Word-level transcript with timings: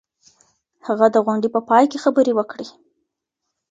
هغه 0.87 1.07
د 1.11 1.15
غونډې 1.25 1.49
په 1.55 1.59
پای 1.69 1.83
کي 1.91 1.97
خبري 2.03 2.33
وکړې. 2.35 2.67